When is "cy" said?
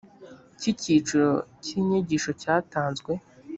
1.63-1.69